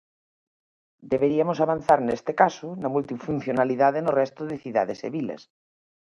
Deberíamos 1.11 1.57
avanzar 1.59 1.99
neste 2.03 2.31
caso 2.41 2.67
na 2.81 2.89
multifuncionalidade 2.95 3.99
no 4.05 4.11
resto 4.21 4.41
das 4.49 4.61
cidades 4.65 4.99
e 5.07 5.09
vilas. 5.17 5.41